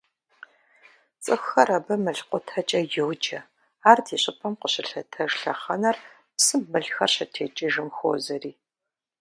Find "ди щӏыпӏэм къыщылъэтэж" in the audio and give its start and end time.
4.05-5.31